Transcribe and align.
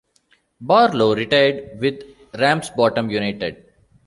Barlow 0.59 1.13
retired 1.15 1.79
with 1.79 2.01
Ramsbottom 2.33 3.11
United. 3.11 3.65